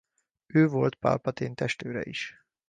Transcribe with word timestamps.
Ő 0.45 0.67
volt 0.67 0.95
Palpatine 0.95 1.53
testőre 1.53 2.01
is. 2.03 2.35